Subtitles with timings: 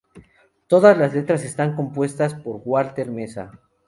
[0.65, 3.51] Todas las letras están compuestas por Walter Meza